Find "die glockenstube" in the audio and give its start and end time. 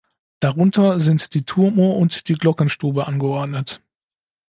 2.27-3.05